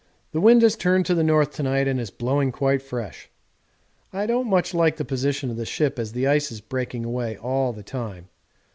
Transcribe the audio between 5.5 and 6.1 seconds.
of the ship